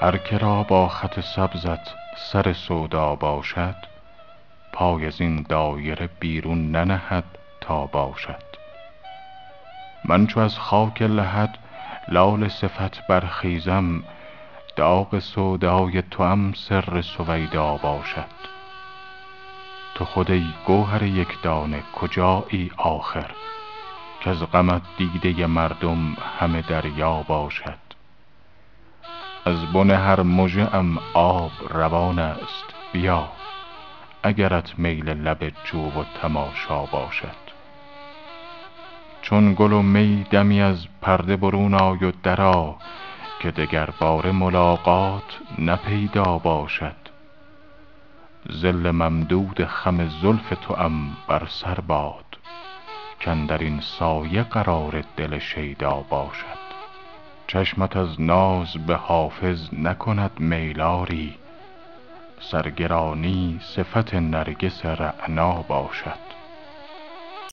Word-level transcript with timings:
هر 0.00 0.16
که 0.16 0.38
را 0.38 0.62
با 0.62 0.88
خط 0.88 1.20
سبزت 1.20 1.94
سر 2.16 2.52
سودا 2.52 3.14
باشد 3.14 3.74
پای 4.72 5.06
از 5.06 5.20
این 5.20 5.46
دایره 5.48 6.08
بیرون 6.20 6.70
ننهد 6.70 7.24
تا 7.60 7.86
باشد. 7.86 8.42
من 10.04 10.26
چو 10.26 10.40
از 10.40 10.58
خاک 10.58 11.02
لحد 11.02 11.58
لاله 12.08 12.48
صفت 12.48 13.06
برخیزم 13.06 14.02
داغ 14.76 15.18
سودای 15.18 16.02
توام 16.02 16.52
سر 16.52 17.00
سویدا 17.00 17.76
باشد. 17.76 18.38
تو 19.94 20.04
خود 20.04 20.30
ای 20.30 20.46
گوهر 20.66 21.02
یک 21.02 21.42
دانه 21.42 21.82
کجایی 21.94 22.70
آخر؟ 22.76 23.30
کز 24.24 24.42
غمت 24.42 24.82
دیده 24.98 25.46
مردم 25.46 26.16
همه 26.38 26.62
دریا 26.62 27.22
باشد. 27.28 27.87
از 29.48 29.72
بن 29.72 29.90
هر 29.90 30.22
مژه 30.22 30.74
ام 30.74 30.98
آب 31.14 31.50
روان 31.70 32.18
است. 32.18 32.64
بیا 32.92 33.28
اگرت 34.22 34.78
میل 34.78 35.08
لب 35.08 35.52
جو 35.64 35.86
و 35.86 36.04
تماشا 36.22 36.86
باشد. 36.86 37.48
چون 39.22 39.54
گل 39.54 39.72
و 39.72 39.82
می 39.82 40.26
دمی 40.30 40.62
از 40.62 40.86
پرده 41.02 41.36
برون 41.36 41.74
آی 41.74 42.04
و 42.04 42.12
درآ 42.22 42.72
که 43.40 43.50
دگرباره 43.50 44.32
ملاقات 44.32 45.38
نه 45.58 45.76
پیدا 45.76 46.38
باشد. 46.38 46.96
ظل 48.52 48.90
ممدود 48.90 49.64
خم 49.64 50.08
زلف 50.08 50.52
توام 50.66 51.16
بر 51.28 51.46
سر 51.46 51.80
باد 51.80 52.38
کاندر 53.24 53.58
این 53.58 53.80
سایه 53.80 54.42
قرار 54.42 55.04
دل 55.16 55.38
شیدا 55.38 56.04
باشد. 56.10 56.67
چشمت 57.50 57.96
از 57.96 58.20
ناز 58.20 58.72
به 58.86 58.96
حافظ 58.96 59.68
نکند 59.72 60.30
میل 60.40 60.80
آری 60.80 61.34
سرگرانی 62.40 63.60
صفت 63.62 64.14
نرگس 64.14 64.86
رعنا 64.86 65.52
باشد. 65.52 66.37